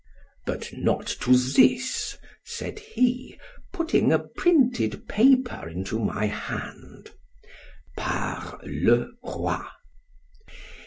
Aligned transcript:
But 0.47 0.73
not 0.75 1.05
to 1.21 1.37
this——said 1.37 2.79
he—putting 2.79 4.11
a 4.11 4.17
printed 4.17 5.07
paper 5.07 5.69
into 5.69 5.99
my 5.99 6.25
hand, 6.25 7.11
PAR 7.95 8.59
le 8.63 9.09
ROY. 9.23 9.61